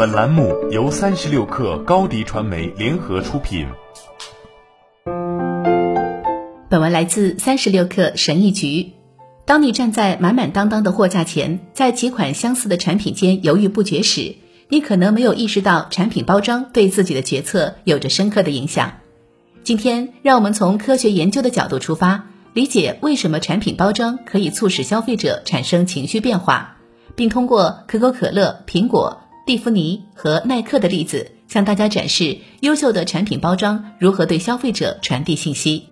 [0.00, 3.66] 本栏目由三十六氪高低传媒联合出品。
[6.70, 8.92] 本文来自三十六氪神译局。
[9.44, 14.36] 当你站在满满当当的货架前，在几款相似的产品间犹豫不决时，
[14.70, 18.92] 你可能没有意识到产品包装对自己的决策有着深刻的影响。
[19.64, 22.24] 今天，让我们从科学研究的角度出发，
[22.54, 26.78] 理解为什么产品包装可以促使消费者产生情绪变化，
[27.14, 35.88] 并通过可口可乐、苹果、蒂芙尼和耐克的例子，向大家展示优秀的产品包装如何对消费者传递信息。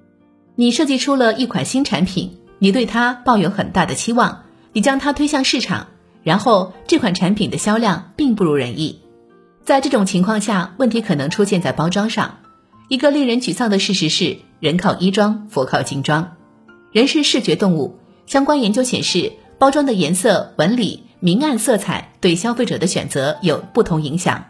[0.55, 5.89] 你设计出了一款新产品，你对它抱有很大的期望，你将它推向市场。
[6.23, 9.01] 然后这款产品的销量并不如人意，
[9.65, 12.39] 在这种情况下，问题可能出现在包装上。
[12.87, 16.37] 一个令人沮丧的事实是，人靠衣装，佛靠金装。
[16.93, 24.45] 人是视觉动物，相关研究显示，包装的颜色、纹理、明暗色彩对消费者的选择有不同影响。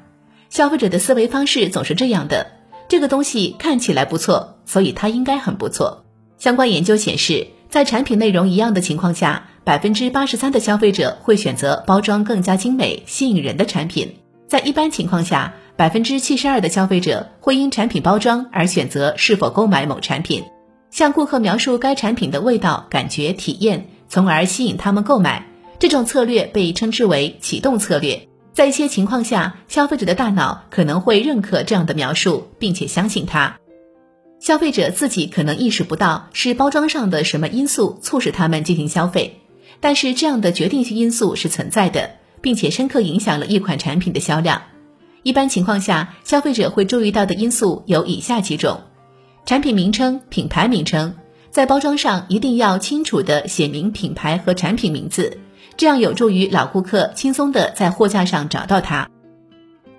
[0.50, 2.46] 消费者的思维方式总是这样的：
[2.88, 6.04] 这个东西看起来不错，所以它应该很不错。
[6.38, 9.44] 相关研究显示，在产品内容一样的情况下。
[9.64, 14.14] 百分之八十三的消费者会选择包装更加精美、吸引人的产品。
[14.46, 20.44] 在一般情况下，百分之七十二的消费者会因产品包装而选择是否购买某产品。
[20.90, 25.47] 向顾客描述该产品的味道、感觉、体验，从而吸引他们购买。
[25.78, 28.28] 这种策略被称之为启动策略。
[28.52, 33.56] 在一些情况下，消费者的大脑可能会认可这样的描述，并且相信它。
[34.40, 39.40] 消费者自己可能意识不到是包装上的什么因素促使他们进行消费。
[39.80, 44.62] 但是这样的决定性因素是存在的，并且深刻影响了一款产品的销量。
[45.22, 48.80] 一般情况下，消费者会注意到的因素有以下几种：
[49.46, 51.14] 产品名称、品牌名称，
[51.50, 55.38] 在包装上一定要清楚地写明品牌和产品名字，
[55.78, 59.08] 这样有助于老顾客轻松的在货架上找到它。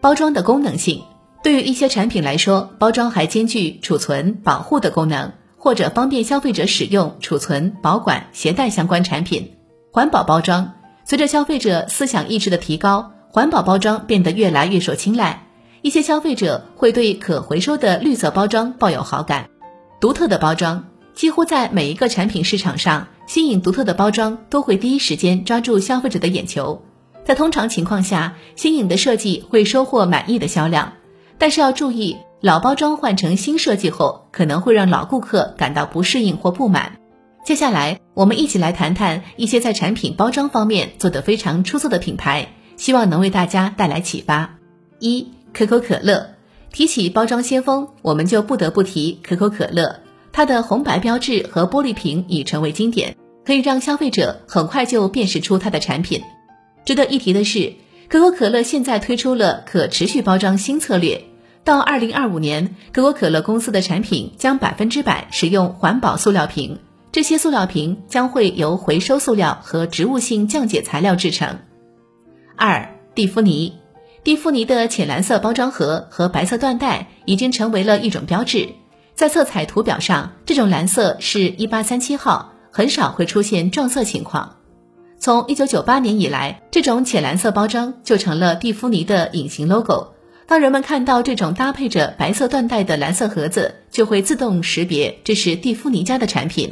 [0.01, 1.03] 包装的功能性，
[1.41, 9.53] 对于一些产品来说，包装还兼具储存、保护的功能，或者方便消费者使用、储存、保管、携带相关产品。
[9.93, 10.73] 环保包装，
[11.05, 15.45] 随着消费者思想意识的提高，环保包装变得越来越受青睐。
[15.81, 19.47] 一些消费者会对可回收的绿色包装抱有好感。
[20.01, 26.81] 独特的包装，几乎在每一个产品市场上，新颖独特的包装都会第一时间抓住消费者的眼球。
[27.25, 30.93] 在通常情况下，新颖的设计会收获满意的销量。
[31.37, 36.97] 但是要注意，老包装换成新设计后，可能会让老顾客感到不适应或不满。
[37.45, 44.57] 接下来，我们一起来谈谈一些在产品包装方面做得非常出色的品牌，希望能为大家带来启发。
[44.99, 46.31] 一、可口可乐。
[46.71, 50.01] 提起包装先锋，我们就不得不提可口可乐。
[50.39, 56.23] 它的红白标志和玻璃瓶已成为经典，可以让消费者很快就辨识出它的产品。
[56.85, 57.73] 值得一提的是，
[58.07, 61.25] 可口可乐现在推出了可持续包装新策略。
[61.65, 66.79] 到二零二五年，可口可乐公司的产品将百分之百使用环保塑料瓶。
[67.11, 71.59] 这些塑料瓶将会由回收塑料和植物性降解材料制成。
[72.55, 73.73] 二，蒂芙尼，
[74.23, 78.69] 蒂芙尼的浅蓝色包装盒和白色缎带已经成为了一种标志。
[79.19, 84.55] 在色彩图表上，这种蓝色是一八三七号，很少会出现撞色情况。
[85.19, 90.13] 从一九九八年以来，这种浅蓝色包装就成了蒂芙尼的隐形 logo。
[90.47, 96.71] 当人们看到这种搭配着白色缎带的蓝色盒子，就会自动识别这是蒂芙尼家的产品。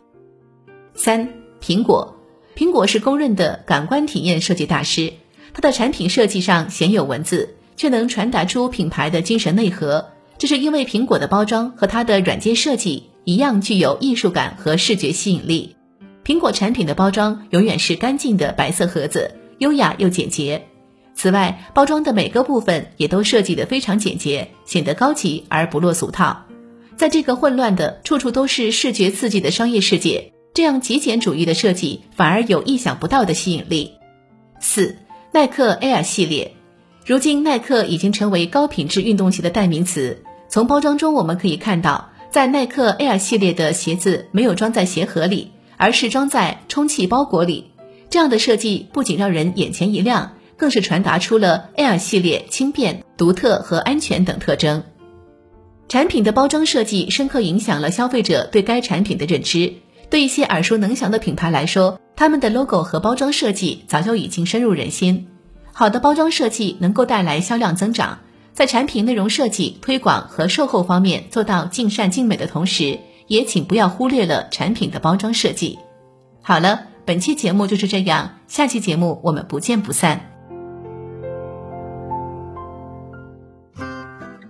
[0.95, 1.27] 三
[1.61, 2.15] 苹果，
[2.55, 5.11] 苹果是公认的感官体验设计大师。
[5.53, 10.13] 它的产品设计上鲜有文字，却能传达出品牌的精神内核。
[10.37, 15.75] 这是因为苹果的包装和它的软件设计一样具有艺术感和视觉吸引力。
[16.23, 20.67] 苹果产品的包装永远是干净的白色盒子，优雅又简洁。
[21.15, 26.45] 此外，包装的每个部分也都设计得非常简洁，显得高级而不落俗套。
[26.95, 30.33] 在这个混乱的、处处都是视觉刺激的商业世界。
[30.53, 33.93] 这样极简主义的设计反而有意想不到的吸引力。
[34.59, 34.97] 四，
[35.31, 36.55] 耐克 Air 系列，
[37.05, 40.23] 如今耐克已经成为高品质运动鞋的代名词。
[40.49, 47.71] 从包装中我们可以看到，在耐克 Air 系列的鞋子没有装在鞋盒里，而是装在充气包裹里。
[48.09, 54.83] 这样的设计不仅让人眼前一亮，更是传达出了 Air 系列轻便、独特和安全等特征。
[55.89, 59.73] 产品的包装设计深刻影响了消费者对该产品的认知。
[60.09, 65.27] 对一些耳熟能详的品牌来说，他们的 logo 和包装设计早就已经深入人心。
[65.73, 68.19] 好的包装设计能够带来销量增长，
[68.57, 75.77] 在产品内容设计、推广和售后方面做到尽善尽美的同时，也请不要忽略了产品的包装设计。
[76.41, 80.31] 好了，本期节目就是这样，下期节目我们不见不散。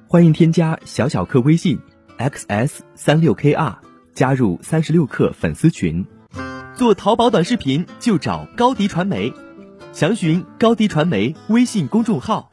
[0.07, 1.77] 欢迎添加小小客微信
[2.17, 3.75] xs 三六 kr
[4.13, 6.05] 加入三十六课粉丝群。
[6.73, 9.33] 做淘宝短视频就找高迪传媒，
[9.91, 12.49] 详询高迪传媒微信公众号。